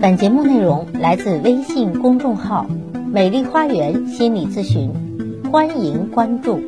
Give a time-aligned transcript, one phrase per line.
[0.00, 2.66] 本节目内容来自微信公众号
[3.12, 4.92] “美丽花园心理咨询”，
[5.50, 6.60] 欢迎关注。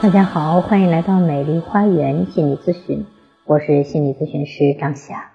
[0.00, 3.04] 大家好，欢迎来到美丽花园心理咨询，
[3.44, 5.32] 我是心理咨询师张霞。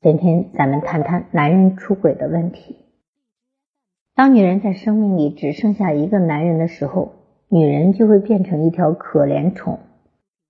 [0.00, 2.76] 今天咱们谈谈男人出轨的问题。
[4.14, 7.12] 当女人在生命里只剩下一个男人的时候，
[7.50, 9.78] 女人就会变成一条可怜虫，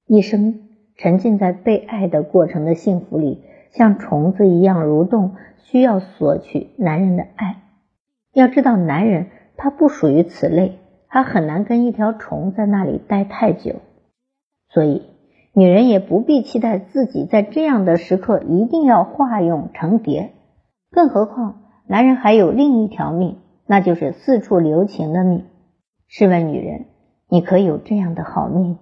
[0.07, 3.43] 一生沉浸在被爱的过程的幸福里。
[3.77, 7.63] 像虫子一样蠕动，需要索取男人的爱。
[8.33, 9.27] 要知道，男人
[9.57, 13.77] 他不属于此类，他很难跟一条虫在那里待太久。
[14.71, 15.03] 所以，
[15.53, 20.33] 女人也不必期待自己在这样的时刻一定要化蛹成蝶。
[20.91, 23.37] 更何况，男人还有另一条命，
[23.67, 25.45] 那就是四处留情的命。
[26.09, 26.87] 试问女人，
[27.29, 28.79] 你可有这样的好命？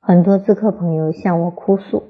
[0.00, 2.02] 很多咨客朋友向我哭诉。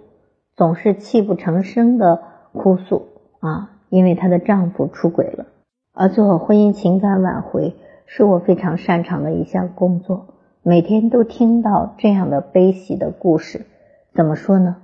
[0.56, 2.22] 总是泣不成声的
[2.52, 3.08] 哭诉
[3.40, 5.46] 啊，因为她的丈夫出轨了。
[5.92, 7.74] 而做婚姻情感挽回
[8.06, 10.26] 是我非常擅长的一项工作，
[10.62, 13.66] 每天都听到这样的悲喜的故事。
[14.12, 14.76] 怎么说呢？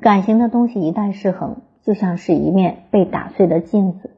[0.00, 4.10] 感情的东西一旦失衡，就像是一面被打碎的镜子，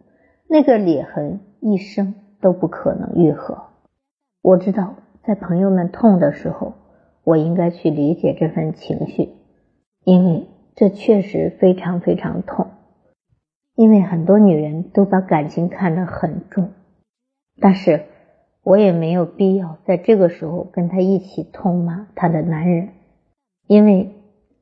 [0.49, 3.59] 那个裂痕一生都不可能愈合。
[4.43, 6.73] 我知道，在朋友们痛的时候，
[7.23, 9.29] 我应该去理解这份情绪，
[10.03, 10.49] 因为。
[10.79, 12.69] 这确实非常非常痛，
[13.75, 16.71] 因为很多女人都把感情看得很重，
[17.61, 18.05] 但是
[18.63, 22.91] 我也没有必要在这个时候跟她一起痛骂她的男人，
[23.67, 24.13] 因为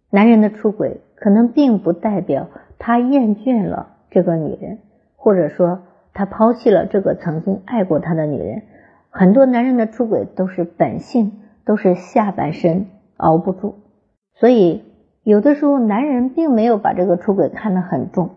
[0.08, 4.78] 男人的出轨可能并不代表他厌倦了这个女人，
[5.16, 5.82] 或者说
[6.14, 8.62] 他抛弃了这个曾经爱过他的女人。
[9.10, 12.86] 很多男人的出轨都是本性，都是下半身
[13.18, 13.74] 熬不住，
[14.32, 14.95] 所以。
[15.26, 18.36] 有的时候，男人并没有把这个出轨看得很重，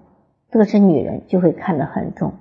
[0.49, 2.33] 这个是女人就会看得很重。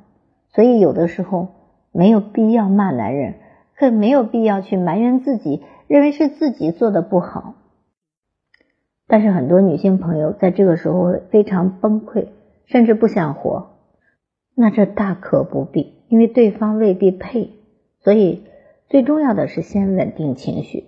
[0.49, 1.49] 所以有的时候
[1.93, 3.35] 没有必要骂男人，
[3.77, 7.57] 更没有必要去埋怨自己，认为是自己做的不好。
[9.07, 12.29] 但是很多女性朋友在这个时候非常崩溃，
[12.65, 13.77] 甚至不想活，
[14.55, 17.51] 那这大可不必，因为对方未必配。
[18.01, 18.45] 所以
[18.89, 20.85] 最重要的是先稳定情绪。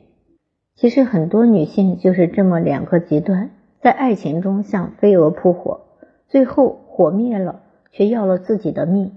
[0.81, 3.51] 其实很多女性就是这么两个极端，
[3.83, 5.83] 在爱情中像飞蛾扑火，
[6.27, 7.61] 最后火灭了，
[7.93, 9.13] 却要了自己的命。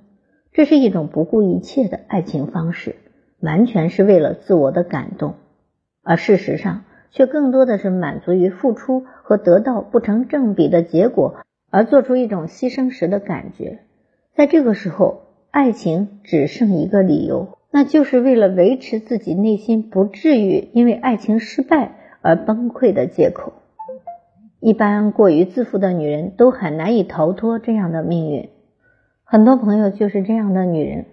[0.51, 2.97] 这是一种不顾一切的爱情方式，
[3.39, 5.35] 完全是为了自我的感动，
[6.03, 11.37] 而事实上却更多的是满足于付出和得到不成正比的结果，
[11.71, 13.79] 而做出一种牺牲时的感觉。
[14.35, 17.57] 在这个时候，爱情只剩一个理由。
[17.75, 23.53] 那就是为了维持自己内心不至于因为爱情失败而崩溃的借口。
[24.59, 28.49] 一般过于自负的女人都很难以逃脱这样的命运。
[29.23, 31.05] 很多朋友就是这样的女人，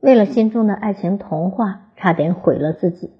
[0.00, 3.10] 为了心中的爱情童话，差点毁了自己。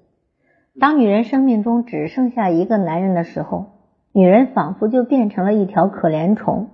[0.79, 3.65] 当女人生命中只剩下一个男人的时候，
[4.13, 6.69] 女人仿佛就变成了一条可怜虫，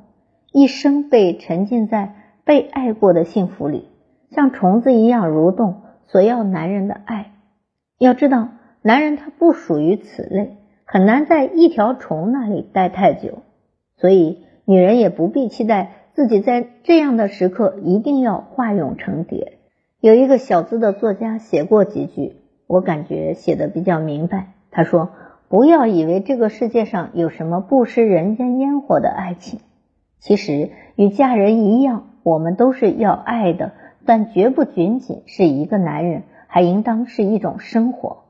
[0.54, 2.14] 一生被沉浸在
[2.46, 3.88] 被爱过的幸福里，
[4.30, 5.82] 像虫子一样蠕动。
[6.12, 7.32] 索要男人的爱，
[7.98, 8.50] 要知道，
[8.82, 13.44] 男人他不属于此类，很难在一条虫那里待太久。
[13.96, 19.54] 所以，女人也不必期待自己在这样的时刻一定要化蛹成蝶。
[20.02, 22.36] 有一个小资的作家写过几句，
[22.68, 24.48] 我感觉写的比较明白。
[24.70, 25.12] 他说
[25.48, 29.62] ：“不要以为这个世界上有什么不食人间烟火的爱情，
[30.20, 33.72] 其实与嫁人一样，我们都是要爱的。”
[34.14, 38.26] 但绝不仅仅是一个男人，还应当是一种生活。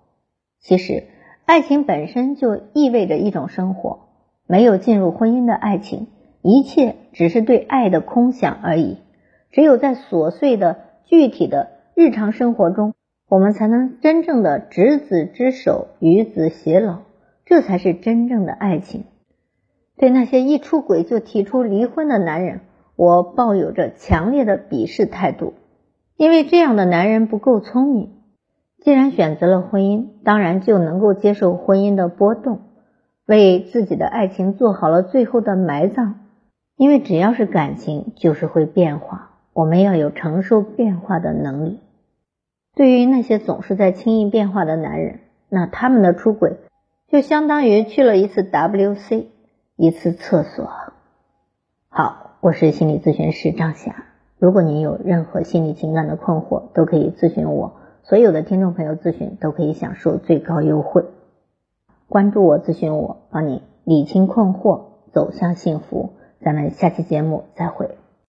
[0.60, 1.06] 其实，
[1.46, 4.02] 爱情本身就意味着一种生活。
[4.46, 6.06] 没有进入婚姻的爱情，
[6.44, 9.00] 一切只是对爱的空想而已。
[9.50, 12.94] 只有在琐碎的、具体的日常生活中，
[13.28, 17.00] 我们才能真正的执子之手，与子偕老。
[17.44, 19.06] 这才是真正的爱情。
[19.98, 22.60] 对那些一出轨就提出离婚的男人，
[22.96, 25.56] 我抱有着强烈的鄙视态度。
[26.18, 28.12] 因为这样的男人不够聪明，
[28.84, 32.62] 既然选择了婚姻，当然就能够接受婚姻的波动，
[33.26, 36.20] 为自己的爱情做好了最后的埋葬。
[36.78, 41.80] 因为只要是感情，就是会变化，我们要有承受变化的能力。
[42.74, 46.58] 对于那些总是在轻易变化的男人，那他们的出轨
[47.08, 49.26] 就相当于去了一次 WC，
[49.76, 50.72] 一次厕所。
[51.90, 54.11] 好，我是心理咨询师张霞。
[54.42, 57.74] 如果您有任何心理情感的困惑，都可以咨询我。
[58.02, 61.06] 所有的听众朋友咨询都可以享受最高优惠。
[62.10, 66.14] 关注我，咨询我，帮你理清困惑，走向幸福。
[66.44, 68.01] 咱们下期节目再会。